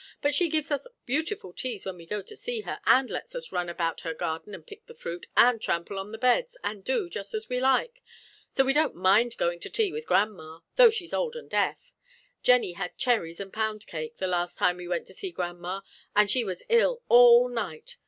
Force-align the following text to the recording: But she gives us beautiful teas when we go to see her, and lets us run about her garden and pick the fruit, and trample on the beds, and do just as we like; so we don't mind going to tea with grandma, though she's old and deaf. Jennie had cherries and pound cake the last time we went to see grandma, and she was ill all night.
But 0.19 0.33
she 0.33 0.49
gives 0.49 0.71
us 0.71 0.87
beautiful 1.05 1.53
teas 1.53 1.85
when 1.85 1.95
we 1.97 2.07
go 2.07 2.23
to 2.23 2.35
see 2.35 2.61
her, 2.61 2.79
and 2.87 3.07
lets 3.07 3.35
us 3.35 3.51
run 3.51 3.69
about 3.69 4.01
her 4.01 4.15
garden 4.15 4.55
and 4.55 4.65
pick 4.65 4.87
the 4.87 4.95
fruit, 4.95 5.27
and 5.37 5.61
trample 5.61 5.99
on 5.99 6.11
the 6.11 6.17
beds, 6.17 6.57
and 6.63 6.83
do 6.83 7.07
just 7.07 7.35
as 7.35 7.49
we 7.49 7.59
like; 7.59 8.01
so 8.49 8.63
we 8.63 8.73
don't 8.73 8.95
mind 8.95 9.37
going 9.37 9.59
to 9.59 9.69
tea 9.69 9.91
with 9.91 10.07
grandma, 10.07 10.61
though 10.75 10.89
she's 10.89 11.13
old 11.13 11.35
and 11.35 11.51
deaf. 11.51 11.93
Jennie 12.41 12.73
had 12.73 12.97
cherries 12.97 13.39
and 13.39 13.53
pound 13.53 13.85
cake 13.85 14.17
the 14.17 14.25
last 14.25 14.57
time 14.57 14.77
we 14.77 14.87
went 14.87 15.05
to 15.05 15.13
see 15.13 15.29
grandma, 15.31 15.81
and 16.15 16.31
she 16.31 16.43
was 16.43 16.63
ill 16.67 17.03
all 17.07 17.47
night. 17.47 17.97